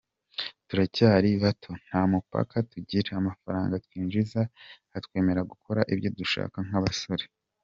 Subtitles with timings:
[0.67, 4.41] Turacyari bato, nta mupaka tugira, amafaranga twinjiza
[4.97, 7.25] atwemerera gukora ibyo dushaka nk’abasore.